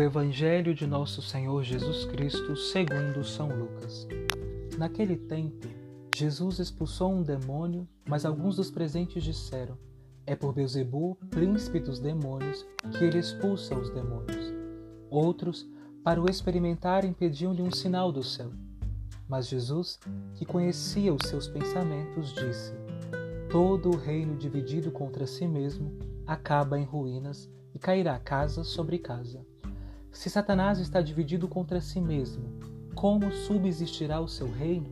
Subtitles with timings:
[0.00, 4.06] Evangelho de Nosso Senhor Jesus Cristo, segundo São Lucas.
[4.78, 5.66] Naquele tempo,
[6.16, 9.76] Jesus expulsou um demônio, mas alguns dos presentes disseram:
[10.26, 12.64] É por Beuzebu, príncipe dos demônios,
[12.96, 14.54] que ele expulsa os demônios.
[15.10, 15.68] Outros,
[16.04, 18.50] para o experimentarem, pediam-lhe um sinal do céu.
[19.28, 19.98] Mas Jesus,
[20.34, 22.72] que conhecia os seus pensamentos, disse:
[23.50, 29.44] Todo o reino dividido contra si mesmo acaba em ruínas e cairá casa sobre casa.
[30.12, 32.44] Se Satanás está dividido contra si mesmo,
[32.94, 34.90] como subsistirá o seu reino?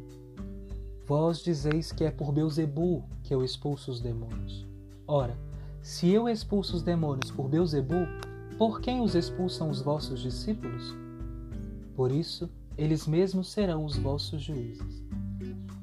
[1.07, 4.67] Vós dizeis que é por Beuzebu que eu expulso os demônios.
[5.07, 5.37] Ora,
[5.83, 8.07] se eu expulso os demônios por Beuzebu,
[8.57, 10.95] por quem os expulsam os vossos discípulos?
[11.95, 15.05] Por isso, eles mesmos serão os vossos juízes.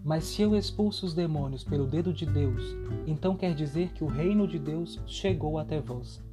[0.03, 2.63] Mas se eu expulso os demônios pelo dedo de Deus,
[3.05, 6.25] então quer dizer que o reino de Deus chegou até vós.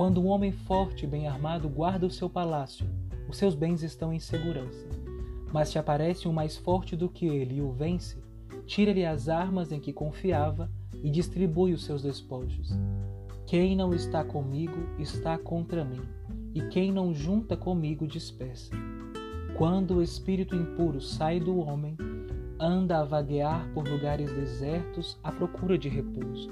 [0.00, 2.86] Quando um homem forte e bem armado guarda o seu palácio,
[3.28, 4.88] os seus bens estão em segurança.
[5.52, 8.16] Mas se aparece um mais forte do que ele e o vence,
[8.64, 10.70] tira-lhe as armas em que confiava
[11.04, 12.70] e distribui os seus despojos.
[13.46, 16.00] Quem não está comigo está contra mim,
[16.54, 18.72] e quem não junta comigo dispersa.
[19.58, 21.94] Quando o espírito impuro sai do homem,
[22.58, 26.48] anda a vaguear por lugares desertos à procura de repouso.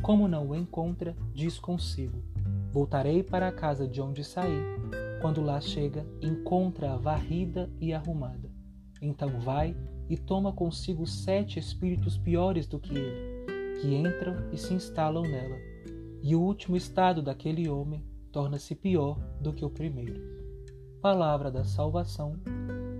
[0.00, 2.22] Como não o encontra, diz consigo:
[2.76, 4.60] Voltarei para a casa de onde saí.
[5.22, 8.50] Quando lá chega, encontra-a varrida e arrumada.
[9.00, 9.74] Então vai
[10.10, 13.46] e toma consigo sete espíritos piores do que ele,
[13.80, 15.56] que entram e se instalam nela.
[16.22, 20.20] E o último estado daquele homem torna-se pior do que o primeiro.
[21.00, 22.36] Palavra da salvação,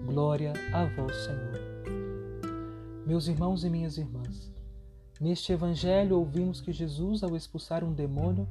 [0.07, 1.61] glória a vós, Senhor.
[3.07, 4.51] Meus irmãos e minhas irmãs,
[5.21, 8.49] neste Evangelho ouvimos que Jesus, ao expulsar um demônio,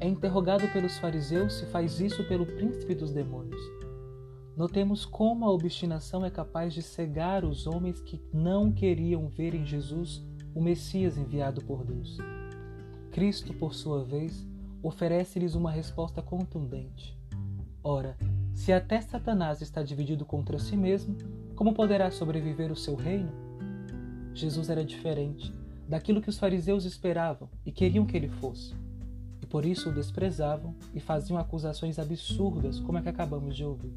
[0.00, 3.60] é interrogado pelos fariseus se faz isso pelo príncipe dos demônios.
[4.56, 9.64] Notemos como a obstinação é capaz de cegar os homens que não queriam ver em
[9.64, 12.16] Jesus o Messias enviado por Deus.
[13.12, 14.46] Cristo, por sua vez,
[14.82, 17.16] oferece-lhes uma resposta contundente.
[17.82, 18.16] Ora,
[18.54, 21.16] se até Satanás está dividido contra si mesmo,
[21.54, 23.32] como poderá sobreviver o seu reino?
[24.32, 25.54] Jesus era diferente
[25.86, 28.74] daquilo que os fariseus esperavam e queriam que ele fosse
[29.50, 33.92] por isso o desprezavam e faziam acusações absurdas, como a que acabamos de ouvir.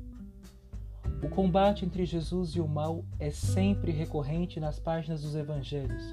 [1.22, 6.04] O combate entre Jesus e o mal é sempre recorrente nas páginas dos evangelhos.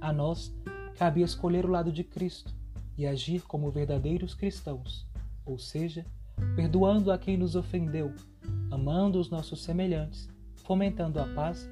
[0.00, 0.54] A nós
[0.96, 2.54] cabe escolher o lado de Cristo
[2.96, 5.04] e agir como verdadeiros cristãos,
[5.44, 6.06] ou seja,
[6.54, 8.14] perdoando a quem nos ofendeu,
[8.70, 11.68] amando os nossos semelhantes, fomentando a paz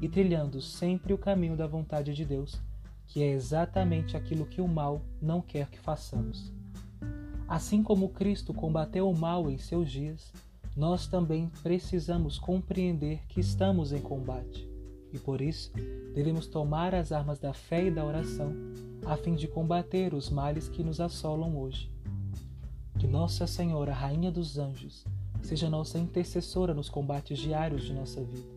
[0.00, 2.58] e trilhando sempre o caminho da vontade de Deus
[3.06, 6.52] que é exatamente aquilo que o mal não quer que façamos.
[7.46, 10.32] Assim como Cristo combateu o mal em seus dias,
[10.76, 14.68] nós também precisamos compreender que estamos em combate
[15.14, 15.70] e por isso
[16.12, 18.52] devemos tomar as armas da fé e da oração
[19.06, 21.88] a fim de combater os males que nos assolam hoje.
[22.98, 25.04] Que Nossa Senhora, Rainha dos Anjos,
[25.40, 28.48] seja nossa intercessora nos combates diários de nossa vida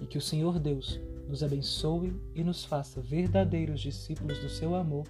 [0.00, 5.06] e que o Senhor Deus nos abençoe e nos faça verdadeiros discípulos do seu amor.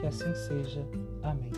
[0.00, 0.86] Que assim seja.
[1.22, 1.52] Amém.